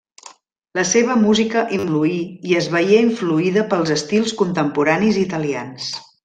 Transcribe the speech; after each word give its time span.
La 0.77 0.85
seva 0.91 1.17
música 1.25 1.63
influí 1.77 2.15
i 2.53 2.57
es 2.61 2.69
veié 2.77 2.97
influïda 3.09 3.67
pels 3.75 3.93
estils 3.97 4.35
contemporanis 4.41 5.21
italians. 5.27 5.93